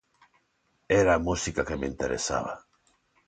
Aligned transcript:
Era 0.99 1.13
a 1.17 1.23
música 1.27 1.65
que 1.67 1.77
me 1.83 1.91
interesaba. 1.91 2.57